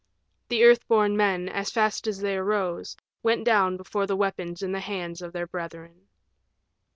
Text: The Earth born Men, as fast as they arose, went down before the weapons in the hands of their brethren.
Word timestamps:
The 0.49 0.63
Earth 0.63 0.87
born 0.87 1.15
Men, 1.15 1.47
as 1.47 1.69
fast 1.69 2.07
as 2.07 2.21
they 2.21 2.35
arose, 2.35 2.97
went 3.21 3.45
down 3.45 3.77
before 3.77 4.07
the 4.07 4.15
weapons 4.17 4.63
in 4.63 4.71
the 4.71 4.79
hands 4.79 5.21
of 5.21 5.31
their 5.31 5.45
brethren. 5.45 6.07